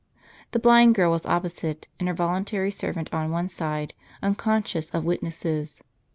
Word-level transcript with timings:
The 0.49 0.57
blind 0.57 0.95
girl 0.95 1.11
was 1.11 1.27
opposite, 1.27 1.87
and 1.99 2.07
her 2.07 2.15
voluntary 2.15 2.71
servant 2.71 3.13
on 3.13 3.29
one 3.29 3.47
side, 3.47 3.93
unconscious 4.23 4.89
of 4.89 5.05
witnesses. 5.05 5.83